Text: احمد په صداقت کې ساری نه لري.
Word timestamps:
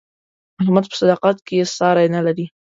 احمد 0.61 0.85
په 0.89 0.95
صداقت 1.01 1.37
کې 1.47 1.57
ساری 1.77 2.07
نه 2.15 2.21
لري. 2.25 2.45